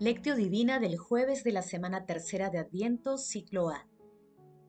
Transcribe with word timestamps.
Lectio 0.00 0.34
Divina 0.34 0.80
del 0.80 0.96
jueves 0.96 1.44
de 1.44 1.52
la 1.52 1.60
semana 1.60 2.06
tercera 2.06 2.48
de 2.48 2.56
Adviento, 2.56 3.18
ciclo 3.18 3.68
A. 3.68 3.86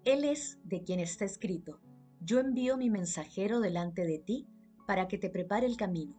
Él 0.03 0.25
es 0.25 0.59
de 0.65 0.83
quien 0.83 0.99
está 0.99 1.23
escrito, 1.23 1.79
yo 2.19 2.41
envío 2.41 2.75
mi 2.75 2.89
mensajero 2.89 3.61
delante 3.61 4.03
de 4.03 4.19
ti 4.19 4.49
para 4.85 5.07
que 5.07 5.17
te 5.17 5.29
prepare 5.29 5.67
el 5.67 5.77
camino. 5.77 6.17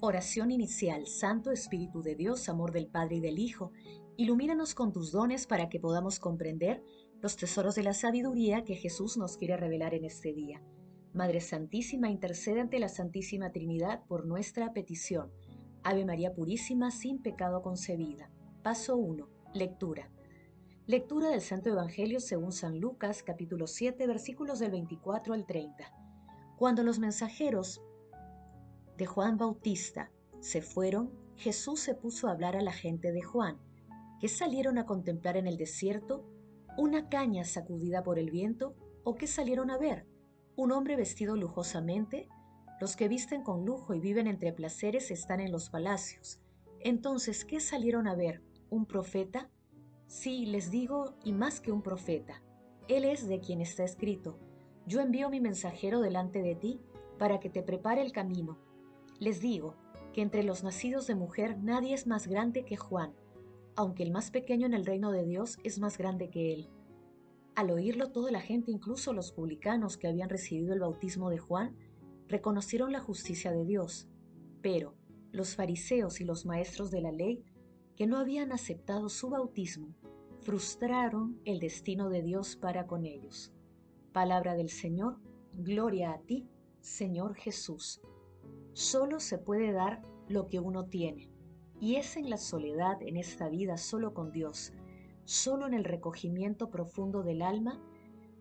Oración 0.00 0.52
inicial, 0.52 1.08
Santo 1.08 1.50
Espíritu 1.50 2.02
de 2.02 2.14
Dios, 2.14 2.48
amor 2.48 2.70
del 2.70 2.86
Padre 2.86 3.16
y 3.16 3.20
del 3.20 3.40
Hijo, 3.40 3.72
ilumínanos 4.16 4.76
con 4.76 4.92
tus 4.92 5.10
dones 5.10 5.48
para 5.48 5.68
que 5.68 5.80
podamos 5.80 6.20
comprender 6.20 6.84
los 7.20 7.36
tesoros 7.36 7.74
de 7.74 7.82
la 7.82 7.94
sabiduría 7.94 8.62
que 8.62 8.76
Jesús 8.76 9.16
nos 9.16 9.38
quiere 9.38 9.56
revelar 9.56 9.92
en 9.92 10.04
este 10.04 10.32
día. 10.32 10.62
Madre 11.12 11.40
Santísima, 11.40 12.10
intercede 12.10 12.60
ante 12.60 12.78
la 12.78 12.88
Santísima 12.88 13.50
Trinidad 13.50 14.04
por 14.06 14.24
nuestra 14.24 14.72
petición. 14.72 15.32
Ave 15.82 16.04
María 16.04 16.32
Purísima, 16.32 16.92
sin 16.92 17.20
pecado 17.20 17.60
concebida. 17.60 18.30
Paso 18.62 18.96
1. 18.96 19.28
Lectura. 19.54 20.08
Lectura 20.86 21.30
del 21.30 21.40
Santo 21.40 21.70
Evangelio 21.70 22.20
según 22.20 22.52
San 22.52 22.78
Lucas 22.78 23.24
capítulo 23.24 23.66
7 23.66 24.06
versículos 24.06 24.60
del 24.60 24.70
24 24.70 25.34
al 25.34 25.46
30. 25.46 25.92
Cuando 26.58 26.84
los 26.84 27.00
mensajeros 27.00 27.82
de 28.96 29.04
Juan 29.04 29.36
Bautista 29.36 30.12
se 30.38 30.62
fueron, 30.62 31.10
Jesús 31.34 31.80
se 31.80 31.96
puso 31.96 32.28
a 32.28 32.30
hablar 32.30 32.54
a 32.54 32.62
la 32.62 32.70
gente 32.70 33.10
de 33.10 33.22
Juan, 33.22 33.58
que 34.20 34.28
salieron 34.28 34.78
a 34.78 34.86
contemplar 34.86 35.36
en 35.36 35.48
el 35.48 35.56
desierto 35.56 36.24
una 36.78 37.08
caña 37.08 37.42
sacudida 37.42 38.04
por 38.04 38.20
el 38.20 38.30
viento 38.30 38.76
o 39.02 39.16
que 39.16 39.26
salieron 39.26 39.72
a 39.72 39.78
ver 39.78 40.06
un 40.54 40.70
hombre 40.70 40.94
vestido 40.94 41.34
lujosamente. 41.34 42.28
Los 42.80 42.94
que 42.94 43.08
visten 43.08 43.42
con 43.42 43.64
lujo 43.64 43.92
y 43.92 43.98
viven 43.98 44.28
entre 44.28 44.52
placeres 44.52 45.10
están 45.10 45.40
en 45.40 45.50
los 45.50 45.68
palacios. 45.68 46.38
Entonces, 46.78 47.44
¿qué 47.44 47.58
salieron 47.58 48.06
a 48.06 48.14
ver? 48.14 48.40
Un 48.72 48.86
profeta? 48.86 49.50
Sí, 50.06 50.46
les 50.46 50.70
digo, 50.70 51.14
y 51.22 51.32
más 51.32 51.60
que 51.60 51.70
un 51.70 51.82
profeta. 51.82 52.42
Él 52.88 53.04
es 53.04 53.28
de 53.28 53.38
quien 53.38 53.60
está 53.60 53.84
escrito. 53.84 54.38
Yo 54.86 55.00
envío 55.00 55.28
mi 55.28 55.40
mensajero 55.40 56.00
delante 56.00 56.40
de 56.40 56.54
ti 56.54 56.80
para 57.18 57.38
que 57.38 57.50
te 57.50 57.62
prepare 57.62 58.00
el 58.00 58.12
camino. 58.12 58.58
Les 59.20 59.40
digo 59.40 59.76
que 60.14 60.22
entre 60.22 60.42
los 60.42 60.64
nacidos 60.64 61.06
de 61.06 61.14
mujer 61.14 61.58
nadie 61.58 61.92
es 61.92 62.06
más 62.06 62.26
grande 62.26 62.64
que 62.64 62.78
Juan, 62.78 63.12
aunque 63.76 64.02
el 64.04 64.10
más 64.10 64.30
pequeño 64.30 64.66
en 64.66 64.74
el 64.74 64.86
reino 64.86 65.12
de 65.12 65.24
Dios 65.24 65.58
es 65.64 65.78
más 65.78 65.98
grande 65.98 66.30
que 66.30 66.54
él. 66.54 66.70
Al 67.54 67.70
oírlo 67.70 68.10
toda 68.10 68.32
la 68.32 68.40
gente, 68.40 68.70
incluso 68.70 69.12
los 69.12 69.32
publicanos 69.32 69.98
que 69.98 70.08
habían 70.08 70.30
recibido 70.30 70.72
el 70.72 70.80
bautismo 70.80 71.28
de 71.28 71.38
Juan, 71.38 71.76
reconocieron 72.26 72.90
la 72.90 73.00
justicia 73.00 73.52
de 73.52 73.66
Dios. 73.66 74.08
Pero 74.62 74.94
los 75.30 75.56
fariseos 75.56 76.22
y 76.22 76.24
los 76.24 76.46
maestros 76.46 76.90
de 76.90 77.02
la 77.02 77.12
ley 77.12 77.44
que 77.96 78.06
no 78.06 78.18
habían 78.18 78.52
aceptado 78.52 79.08
su 79.08 79.30
bautismo 79.30 79.94
frustraron 80.42 81.40
el 81.44 81.60
destino 81.60 82.08
de 82.08 82.22
Dios 82.22 82.56
para 82.56 82.86
con 82.86 83.06
ellos. 83.06 83.52
Palabra 84.12 84.54
del 84.54 84.70
Señor, 84.70 85.18
gloria 85.54 86.12
a 86.12 86.20
ti, 86.20 86.48
Señor 86.80 87.36
Jesús. 87.36 88.00
Solo 88.72 89.20
se 89.20 89.38
puede 89.38 89.72
dar 89.72 90.02
lo 90.28 90.48
que 90.48 90.58
uno 90.58 90.86
tiene, 90.86 91.30
y 91.80 91.96
es 91.96 92.16
en 92.16 92.28
la 92.28 92.38
soledad 92.38 93.00
en 93.02 93.16
esta 93.16 93.48
vida 93.48 93.76
solo 93.76 94.14
con 94.14 94.32
Dios, 94.32 94.72
solo 95.24 95.66
en 95.66 95.74
el 95.74 95.84
recogimiento 95.84 96.70
profundo 96.70 97.22
del 97.22 97.42
alma, 97.42 97.80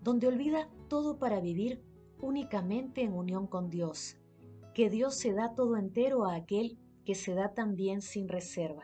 donde 0.02 0.28
olvida 0.28 0.70
todo 0.88 1.20
para 1.20 1.40
vivir 1.40 1.84
únicamente 2.20 3.02
en 3.02 3.14
unión 3.14 3.46
con 3.46 3.70
Dios, 3.70 4.18
que 4.74 4.90
Dios 4.90 5.16
se 5.16 5.34
da 5.34 5.54
todo 5.54 5.78
entero 5.78 6.26
a 6.26 6.36
aquel 6.36 6.80
que 7.06 7.14
se 7.14 7.36
da 7.36 7.54
también 7.54 8.02
sin 8.02 8.28
reserva. 8.28 8.84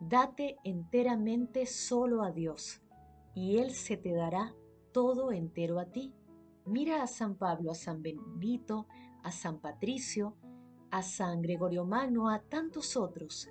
Date 0.00 0.58
enteramente 0.62 1.66
solo 1.66 2.22
a 2.22 2.30
Dios, 2.30 2.80
y 3.34 3.58
Él 3.58 3.72
se 3.72 3.96
te 3.96 4.12
dará 4.12 4.54
todo 4.92 5.32
entero 5.32 5.80
a 5.80 5.86
ti. 5.86 6.14
Mira 6.64 7.02
a 7.02 7.08
San 7.08 7.34
Pablo, 7.34 7.72
a 7.72 7.74
San 7.74 8.00
Benito, 8.00 8.86
a 9.24 9.32
San 9.32 9.58
Patricio, 9.58 10.36
a 10.90 11.02
San 11.02 11.42
Gregorio 11.42 11.84
Magno, 11.84 12.30
a 12.30 12.40
tantos 12.40 12.96
otros. 12.96 13.48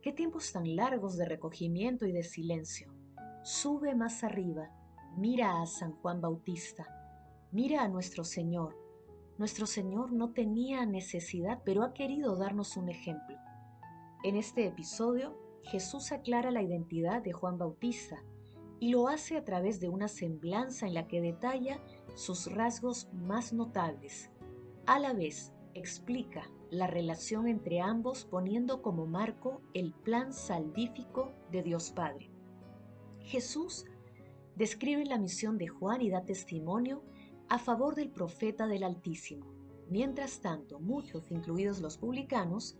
Qué 0.00 0.12
tiempos 0.12 0.52
tan 0.52 0.74
largos 0.74 1.18
de 1.18 1.26
recogimiento 1.26 2.06
y 2.06 2.12
de 2.12 2.22
silencio. 2.22 2.92
Sube 3.42 3.94
más 3.94 4.24
arriba, 4.24 4.70
mira 5.18 5.60
a 5.60 5.66
San 5.66 5.92
Juan 5.92 6.22
Bautista, 6.22 6.86
mira 7.52 7.82
a 7.82 7.88
nuestro 7.88 8.24
Señor. 8.24 8.74
Nuestro 9.36 9.66
Señor 9.66 10.12
no 10.12 10.32
tenía 10.32 10.86
necesidad, 10.86 11.60
pero 11.64 11.82
ha 11.82 11.92
querido 11.92 12.36
darnos 12.36 12.78
un 12.78 12.88
ejemplo. 12.88 13.36
En 14.22 14.36
este 14.36 14.66
episodio 14.66 15.49
Jesús 15.62 16.12
aclara 16.12 16.50
la 16.50 16.62
identidad 16.62 17.22
de 17.22 17.32
Juan 17.32 17.58
Bautista 17.58 18.22
y 18.78 18.90
lo 18.90 19.08
hace 19.08 19.36
a 19.36 19.44
través 19.44 19.78
de 19.80 19.88
una 19.88 20.08
semblanza 20.08 20.86
en 20.86 20.94
la 20.94 21.06
que 21.06 21.20
detalla 21.20 21.80
sus 22.14 22.50
rasgos 22.52 23.08
más 23.12 23.52
notables. 23.52 24.30
A 24.86 24.98
la 24.98 25.12
vez, 25.12 25.52
explica 25.74 26.50
la 26.70 26.86
relación 26.86 27.46
entre 27.46 27.80
ambos 27.80 28.24
poniendo 28.24 28.82
como 28.82 29.06
marco 29.06 29.60
el 29.74 29.92
plan 29.92 30.32
salvífico 30.32 31.32
de 31.50 31.62
Dios 31.62 31.90
Padre. 31.90 32.30
Jesús 33.20 33.84
describe 34.56 35.04
la 35.04 35.18
misión 35.18 35.58
de 35.58 35.68
Juan 35.68 36.00
y 36.00 36.10
da 36.10 36.24
testimonio 36.24 37.02
a 37.48 37.58
favor 37.58 37.94
del 37.94 38.10
profeta 38.10 38.66
del 38.66 38.84
Altísimo. 38.84 39.46
Mientras 39.88 40.40
tanto, 40.40 40.78
muchos, 40.78 41.30
incluidos 41.30 41.80
los 41.80 41.98
publicanos, 41.98 42.76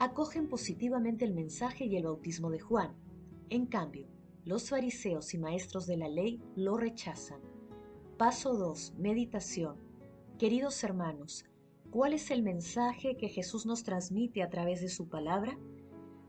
acogen 0.00 0.48
positivamente 0.48 1.26
el 1.26 1.34
mensaje 1.34 1.84
y 1.84 1.94
el 1.94 2.04
bautismo 2.04 2.50
de 2.50 2.58
Juan. 2.58 2.94
En 3.50 3.66
cambio, 3.66 4.08
los 4.46 4.70
fariseos 4.70 5.34
y 5.34 5.38
maestros 5.38 5.86
de 5.86 5.98
la 5.98 6.08
ley 6.08 6.42
lo 6.56 6.78
rechazan. 6.78 7.42
Paso 8.16 8.54
2. 8.54 8.94
Meditación. 8.96 9.76
Queridos 10.38 10.82
hermanos, 10.84 11.44
¿cuál 11.90 12.14
es 12.14 12.30
el 12.30 12.42
mensaje 12.42 13.18
que 13.18 13.28
Jesús 13.28 13.66
nos 13.66 13.84
transmite 13.84 14.42
a 14.42 14.48
través 14.48 14.80
de 14.80 14.88
su 14.88 15.06
palabra? 15.06 15.58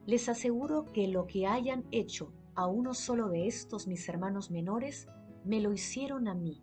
Les 0.05 0.27
aseguro 0.27 0.83
que 0.83 1.07
lo 1.07 1.25
que 1.25 1.47
hayan 1.47 1.85
hecho 1.91 2.33
a 2.55 2.67
uno 2.67 2.93
solo 2.93 3.29
de 3.29 3.47
estos 3.47 3.87
mis 3.87 4.09
hermanos 4.09 4.51
menores, 4.51 5.07
me 5.45 5.61
lo 5.61 5.71
hicieron 5.71 6.27
a 6.27 6.33
mí. 6.33 6.61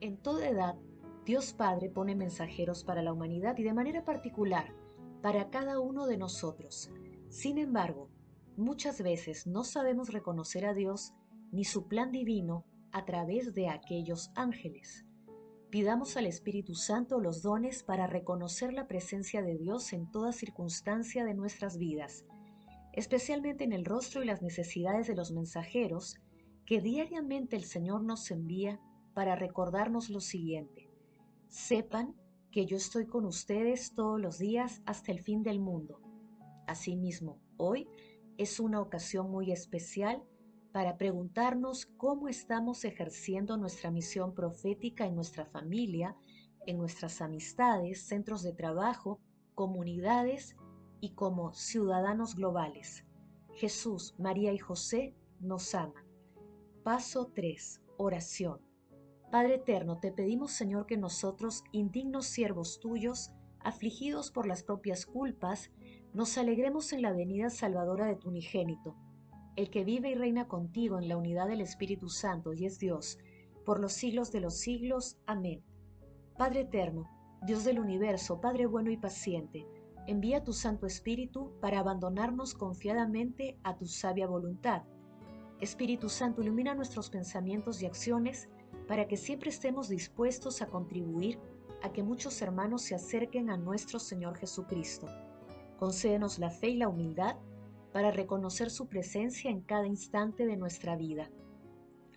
En 0.00 0.16
toda 0.16 0.48
edad, 0.48 0.74
Dios 1.24 1.52
Padre 1.52 1.90
pone 1.90 2.16
mensajeros 2.16 2.82
para 2.82 3.04
la 3.04 3.12
humanidad 3.12 3.56
y 3.56 3.62
de 3.62 3.72
manera 3.72 4.04
particular 4.04 4.74
para 5.22 5.50
cada 5.50 5.80
uno 5.80 6.06
de 6.06 6.16
nosotros. 6.16 6.90
Sin 7.28 7.58
embargo, 7.58 8.08
muchas 8.56 9.02
veces 9.02 9.46
no 9.46 9.64
sabemos 9.64 10.12
reconocer 10.12 10.66
a 10.66 10.74
Dios 10.74 11.14
ni 11.52 11.64
su 11.64 11.88
plan 11.88 12.12
divino 12.12 12.64
a 12.92 13.04
través 13.04 13.54
de 13.54 13.68
aquellos 13.68 14.30
ángeles. 14.34 15.04
Pidamos 15.70 16.16
al 16.16 16.26
Espíritu 16.26 16.74
Santo 16.74 17.20
los 17.20 17.42
dones 17.42 17.82
para 17.82 18.06
reconocer 18.06 18.72
la 18.72 18.86
presencia 18.86 19.42
de 19.42 19.58
Dios 19.58 19.92
en 19.92 20.10
toda 20.10 20.32
circunstancia 20.32 21.24
de 21.24 21.34
nuestras 21.34 21.76
vidas, 21.76 22.24
especialmente 22.94 23.64
en 23.64 23.72
el 23.72 23.84
rostro 23.84 24.22
y 24.22 24.26
las 24.26 24.40
necesidades 24.40 25.06
de 25.06 25.14
los 25.14 25.30
mensajeros 25.30 26.16
que 26.64 26.80
diariamente 26.80 27.56
el 27.56 27.64
Señor 27.64 28.02
nos 28.02 28.30
envía 28.30 28.80
para 29.14 29.36
recordarnos 29.36 30.08
lo 30.10 30.20
siguiente. 30.20 30.88
Sepan 31.48 32.14
que 32.58 32.66
yo 32.66 32.76
estoy 32.76 33.06
con 33.06 33.24
ustedes 33.24 33.94
todos 33.94 34.20
los 34.20 34.38
días 34.40 34.82
hasta 34.84 35.12
el 35.12 35.20
fin 35.20 35.44
del 35.44 35.60
mundo. 35.60 36.00
Asimismo, 36.66 37.38
hoy 37.56 37.86
es 38.36 38.58
una 38.58 38.80
ocasión 38.80 39.30
muy 39.30 39.52
especial 39.52 40.24
para 40.72 40.98
preguntarnos 40.98 41.86
cómo 41.86 42.26
estamos 42.26 42.84
ejerciendo 42.84 43.56
nuestra 43.58 43.92
misión 43.92 44.34
profética 44.34 45.06
en 45.06 45.14
nuestra 45.14 45.46
familia, 45.46 46.16
en 46.66 46.78
nuestras 46.78 47.20
amistades, 47.20 48.08
centros 48.08 48.42
de 48.42 48.54
trabajo, 48.54 49.20
comunidades 49.54 50.56
y 51.00 51.14
como 51.14 51.52
ciudadanos 51.52 52.34
globales. 52.34 53.04
Jesús, 53.54 54.16
María 54.18 54.52
y 54.52 54.58
José 54.58 55.14
nos 55.38 55.76
aman. 55.76 56.04
Paso 56.82 57.30
3. 57.32 57.82
Oración. 57.98 58.67
Padre 59.30 59.56
eterno, 59.56 59.98
te 59.98 60.10
pedimos, 60.10 60.52
Señor, 60.52 60.86
que 60.86 60.96
nosotros, 60.96 61.62
indignos 61.70 62.26
siervos 62.26 62.80
tuyos, 62.80 63.30
afligidos 63.60 64.30
por 64.30 64.46
las 64.46 64.62
propias 64.62 65.04
culpas, 65.04 65.70
nos 66.14 66.38
alegremos 66.38 66.94
en 66.94 67.02
la 67.02 67.12
venida 67.12 67.50
salvadora 67.50 68.06
de 68.06 68.16
tu 68.16 68.30
unigénito, 68.30 68.96
el 69.56 69.68
que 69.68 69.84
vive 69.84 70.10
y 70.10 70.14
reina 70.14 70.48
contigo 70.48 70.98
en 70.98 71.08
la 71.08 71.18
unidad 71.18 71.48
del 71.48 71.60
Espíritu 71.60 72.08
Santo 72.08 72.54
y 72.54 72.64
es 72.64 72.78
Dios, 72.78 73.18
por 73.66 73.80
los 73.80 73.92
siglos 73.92 74.32
de 74.32 74.40
los 74.40 74.56
siglos. 74.56 75.18
Amén. 75.26 75.62
Padre 76.38 76.60
eterno, 76.60 77.06
Dios 77.42 77.64
del 77.64 77.80
universo, 77.80 78.40
Padre 78.40 78.64
bueno 78.64 78.90
y 78.90 78.96
paciente, 78.96 79.66
envía 80.06 80.42
tu 80.42 80.54
Santo 80.54 80.86
Espíritu 80.86 81.52
para 81.60 81.80
abandonarnos 81.80 82.54
confiadamente 82.54 83.58
a 83.62 83.76
tu 83.76 83.84
sabia 83.84 84.26
voluntad. 84.26 84.84
Espíritu 85.60 86.08
Santo, 86.08 86.40
ilumina 86.40 86.74
nuestros 86.74 87.10
pensamientos 87.10 87.82
y 87.82 87.86
acciones, 87.86 88.48
para 88.88 89.06
que 89.06 89.16
siempre 89.16 89.50
estemos 89.50 89.88
dispuestos 89.88 90.62
a 90.62 90.66
contribuir 90.66 91.38
a 91.82 91.92
que 91.92 92.02
muchos 92.02 92.40
hermanos 92.42 92.82
se 92.82 92.94
acerquen 92.94 93.50
a 93.50 93.56
nuestro 93.56 93.98
Señor 93.98 94.36
Jesucristo. 94.36 95.06
Concédenos 95.78 96.38
la 96.38 96.50
fe 96.50 96.70
y 96.70 96.76
la 96.76 96.88
humildad 96.88 97.36
para 97.92 98.10
reconocer 98.10 98.70
su 98.70 98.88
presencia 98.88 99.50
en 99.50 99.60
cada 99.60 99.86
instante 99.86 100.46
de 100.46 100.56
nuestra 100.56 100.96
vida. 100.96 101.30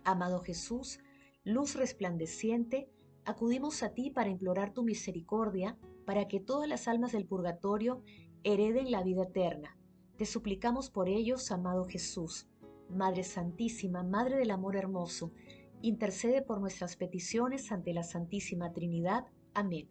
Amado 0.02 0.40
Jesús, 0.40 0.98
luz 1.44 1.76
resplandeciente, 1.76 2.88
acudimos 3.24 3.82
a 3.82 3.90
ti 3.90 4.10
para 4.10 4.30
implorar 4.30 4.72
tu 4.72 4.82
misericordia, 4.82 5.78
para 6.06 6.26
que 6.26 6.40
todas 6.40 6.68
las 6.68 6.88
almas 6.88 7.12
del 7.12 7.26
purgatorio 7.26 8.02
hereden 8.42 8.90
la 8.90 9.02
vida 9.04 9.24
eterna. 9.24 9.78
Te 10.16 10.26
suplicamos 10.26 10.90
por 10.90 11.08
ellos, 11.08 11.50
amado 11.52 11.84
Jesús. 11.84 12.48
Madre 12.88 13.22
Santísima, 13.22 14.02
Madre 14.02 14.36
del 14.36 14.50
Amor 14.50 14.76
Hermoso, 14.76 15.32
intercede 15.82 16.42
por 16.42 16.60
nuestras 16.60 16.96
peticiones 16.96 17.72
ante 17.72 17.92
la 17.92 18.04
Santísima 18.04 18.72
Trinidad. 18.72 19.26
Amén. 19.52 19.88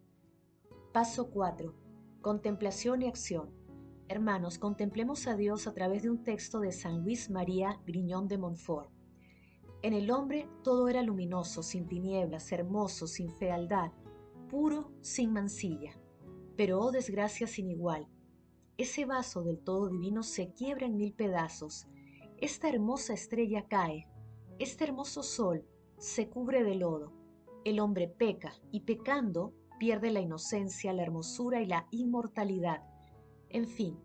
Paso 0.94 1.30
4. 1.30 1.76
Contemplación 2.22 3.02
y 3.02 3.08
acción. 3.08 3.52
Hermanos, 4.08 4.58
contemplemos 4.58 5.28
a 5.28 5.36
Dios 5.36 5.68
a 5.68 5.74
través 5.74 6.04
de 6.04 6.10
un 6.10 6.24
texto 6.24 6.60
de 6.60 6.72
San 6.72 7.04
Luis 7.04 7.30
María 7.30 7.80
Griñón 7.86 8.28
de 8.28 8.38
Montfort. 8.38 8.90
En 9.82 9.94
el 9.94 10.12
hombre 10.12 10.48
todo 10.64 10.88
era 10.88 11.02
luminoso, 11.02 11.64
sin 11.64 11.88
tinieblas, 11.88 12.52
hermoso, 12.52 13.08
sin 13.08 13.32
fealdad, 13.32 13.92
puro, 14.50 14.92
sin 15.02 15.34
mancilla. 15.34 16.00
Pero, 16.56 16.80
oh 16.80 16.92
desgracia 16.92 17.48
sin 17.48 17.70
igual, 17.70 18.08
ese 18.78 19.06
vaso 19.06 19.44
del 19.44 19.60
todo 19.60 19.90
divino 19.90 20.24
se 20.24 20.54
quiebra 20.54 20.86
en 20.86 20.98
mil 20.98 21.14
pedazos. 21.14 21.88
Esta 22.38 22.70
hermosa 22.70 23.14
estrella 23.14 23.68
cae, 23.68 24.08
este 24.60 24.84
hermoso 24.84 25.24
sol 25.24 25.66
se 26.01 26.30
cubre 26.30 26.63
de 26.63 26.74
lodo. 26.74 27.13
El 27.63 27.80
hombre 27.80 28.07
peca 28.07 28.53
y 28.71 28.80
pecando 28.81 29.53
pierde 29.77 30.09
la 30.09 30.19
inocencia, 30.19 30.94
la 30.94 31.03
hermosura 31.03 31.62
y 31.62 31.68
la 31.68 31.86
inmortalidad. 31.92 32.81
En 33.50 33.68
fin, 33.68 34.00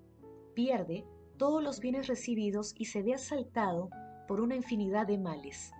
pierde 0.52 1.06
todos 1.38 1.62
los 1.62 1.80
bienes 1.80 2.06
recibidos 2.06 2.74
y 2.76 2.84
se 2.84 3.02
ve 3.02 3.14
asaltado 3.14 3.88
por 4.28 4.42
una 4.42 4.56
infinidad 4.56 5.06
de 5.06 5.16
males. 5.16 5.72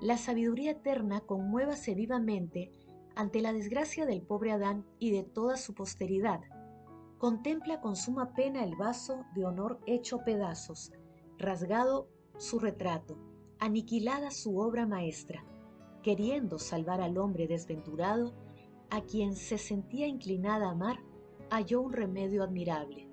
La 0.00 0.16
sabiduría 0.16 0.70
eterna 0.70 1.22
conmuévase 1.22 1.96
vivamente 1.96 2.70
ante 3.16 3.42
la 3.42 3.52
desgracia 3.52 4.06
del 4.06 4.22
pobre 4.22 4.52
Adán 4.52 4.86
y 5.00 5.10
de 5.10 5.24
toda 5.24 5.56
su 5.56 5.74
posteridad. 5.74 6.40
Contempla 7.18 7.80
con 7.80 7.96
suma 7.96 8.32
pena 8.32 8.62
el 8.62 8.76
vaso 8.76 9.24
de 9.34 9.44
honor 9.44 9.80
hecho 9.86 10.18
pedazos, 10.24 10.92
rasgado 11.36 12.08
su 12.38 12.60
retrato, 12.60 13.18
aniquilada 13.58 14.30
su 14.30 14.58
obra 14.58 14.86
maestra, 14.86 15.44
queriendo 16.04 16.58
salvar 16.58 17.00
al 17.00 17.16
hombre 17.16 17.48
desventurado, 17.48 18.34
a 18.90 19.00
quien 19.00 19.34
se 19.34 19.56
sentía 19.56 20.06
inclinada 20.06 20.68
a 20.68 20.72
amar, 20.72 21.00
halló 21.50 21.80
un 21.80 21.94
remedio 21.94 22.44
admirable. 22.44 23.08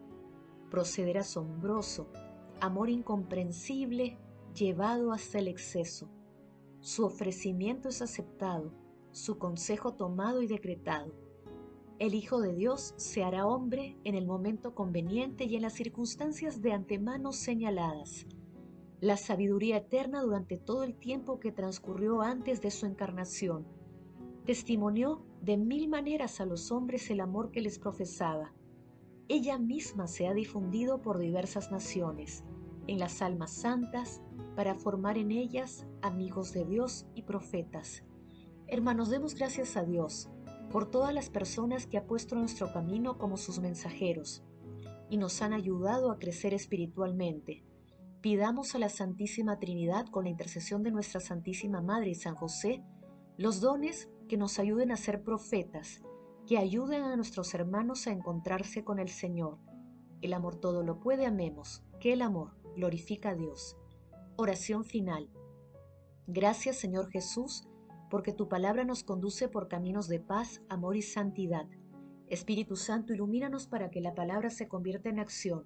Proceder 0.70 1.18
asombroso, 1.18 2.12
amor 2.60 2.90
incomprensible, 2.90 4.18
llevado 4.54 5.14
hasta 5.14 5.40
el 5.40 5.48
exceso. 5.48 6.10
Su 6.82 7.06
ofrecimiento 7.06 7.88
es 7.88 8.02
aceptado, 8.02 8.74
su 9.12 9.38
consejo 9.40 9.94
tomado 9.94 10.42
y 10.42 10.48
decretado. 10.48 11.14
El 11.98 12.14
Hijo 12.14 12.42
de 12.42 12.54
Dios 12.54 12.94
se 12.98 13.24
hará 13.24 13.48
hombre 13.48 13.96
en 14.04 14.16
el 14.16 14.26
momento 14.26 14.76
conveniente 14.76 15.46
y 15.46 15.56
en 15.56 15.62
las 15.62 15.74
circunstancias 15.74 16.62
de 16.62 16.74
antemano 16.74 17.32
señaladas. 17.32 18.26
La 19.02 19.18
sabiduría 19.18 19.78
eterna 19.78 20.22
durante 20.22 20.58
todo 20.58 20.84
el 20.84 20.96
tiempo 20.96 21.40
que 21.40 21.52
transcurrió 21.52 22.22
antes 22.22 22.62
de 22.62 22.70
su 22.70 22.86
encarnación 22.86 23.66
testimonió 24.46 25.26
de 25.42 25.58
mil 25.58 25.90
maneras 25.90 26.40
a 26.40 26.46
los 26.46 26.72
hombres 26.72 27.10
el 27.10 27.20
amor 27.20 27.50
que 27.50 27.62
les 27.62 27.80
profesaba. 27.80 28.54
Ella 29.28 29.58
misma 29.58 30.08
se 30.08 30.28
ha 30.28 30.34
difundido 30.36 31.02
por 31.02 31.18
diversas 31.18 31.72
naciones, 31.72 32.44
en 32.86 33.00
las 33.00 33.24
almas 33.24 33.52
santas, 33.52 34.22
para 34.56 34.76
formar 34.76 35.18
en 35.18 35.32
ellas 35.32 35.88
amigos 36.04 36.54
de 36.54 36.66
Dios 36.66 37.08
y 37.16 37.24
profetas. 37.24 38.04
Hermanos, 38.68 39.10
demos 39.10 39.34
gracias 39.34 39.78
a 39.78 39.84
Dios 39.84 40.30
por 40.72 40.92
todas 40.92 41.14
las 41.14 41.32
personas 41.32 41.88
que 41.88 41.98
ha 41.98 42.06
puesto 42.06 42.36
en 42.36 42.42
nuestro 42.42 42.72
camino 42.72 43.18
como 43.18 43.38
sus 43.38 43.60
mensajeros 43.60 44.44
y 45.10 45.18
nos 45.18 45.42
han 45.42 45.54
ayudado 45.54 46.12
a 46.12 46.20
crecer 46.20 46.54
espiritualmente. 46.54 47.64
Pidamos 48.22 48.76
a 48.76 48.78
la 48.78 48.90
Santísima 48.90 49.58
Trinidad, 49.58 50.06
con 50.06 50.26
la 50.26 50.30
intercesión 50.30 50.84
de 50.84 50.92
nuestra 50.92 51.20
Santísima 51.20 51.82
Madre 51.82 52.12
y 52.12 52.16
San 52.16 52.36
José, 52.36 52.84
los 53.36 53.62
dones 53.62 54.12
que 54.30 54.38
nos 54.38 54.60
ayuden 54.60 54.92
a 54.92 54.96
ser 54.96 55.24
profetas, 55.24 56.04
que 56.46 56.60
ayuden 56.60 57.02
a 57.02 57.16
nuestros 57.16 57.56
hermanos 57.56 58.06
a 58.06 58.12
encontrarse 58.12 58.84
con 58.84 59.00
el 59.00 59.10
Señor. 59.10 59.58
El 60.22 60.34
amor 60.34 60.56
todo 60.58 60.84
lo 60.84 61.00
puede, 61.00 61.26
amemos, 61.26 61.84
que 62.00 62.14
el 62.14 62.22
amor 62.22 62.52
glorifica 62.76 63.32
a 63.32 63.36
Dios. 63.36 63.76
Oración 64.36 64.84
final. 64.84 65.32
Gracias 66.28 66.78
Señor 66.78 67.10
Jesús, 67.10 67.68
porque 68.12 68.34
tu 68.34 68.48
palabra 68.48 68.84
nos 68.84 69.04
conduce 69.04 69.50
por 69.50 69.68
caminos 69.68 70.08
de 70.08 70.20
paz, 70.20 70.62
amor 70.70 70.96
y 70.96 71.02
santidad. 71.02 71.68
Espíritu 72.28 72.76
Santo, 72.76 73.14
ilumínanos 73.14 73.66
para 73.66 73.90
que 73.90 74.00
la 74.00 74.14
palabra 74.14 74.52
se 74.52 74.68
convierta 74.68 75.10
en 75.10 75.18
acción. 75.18 75.66